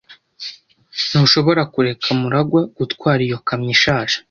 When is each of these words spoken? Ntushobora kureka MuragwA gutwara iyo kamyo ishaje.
Ntushobora 1.07 1.61
kureka 1.73 2.07
MuragwA 2.21 2.61
gutwara 2.77 3.21
iyo 3.27 3.37
kamyo 3.47 3.69
ishaje. 3.75 4.15